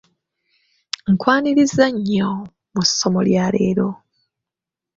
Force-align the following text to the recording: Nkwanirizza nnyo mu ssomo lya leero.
Nkwanirizza 1.13 1.85
nnyo 1.93 2.29
mu 2.73 2.81
ssomo 2.89 3.19
lya 3.27 3.45
leero. 3.53 3.89